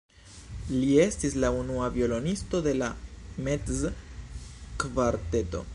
[0.77, 2.89] Li estis la unua violonisto de la
[3.49, 5.63] Metz-kvarteto.